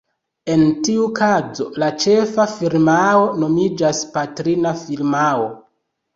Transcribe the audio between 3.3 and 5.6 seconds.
nomiĝas "patrina firmao".